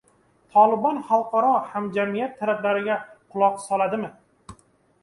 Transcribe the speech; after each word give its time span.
«Tolibon» 0.53 1.01
xalqaro 1.09 1.51
hamjamiyat 1.75 2.35
talablariga 2.41 2.99
quloq 3.37 3.63
soladimi 3.69 4.13